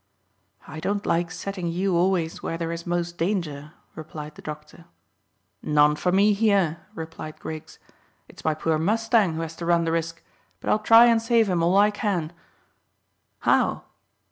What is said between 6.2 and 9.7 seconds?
here," replied Griggs. "It's my poor mustang who has to